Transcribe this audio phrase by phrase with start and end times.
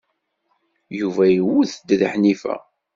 [0.99, 2.55] Yuba iwet-d deg Ḥnifa.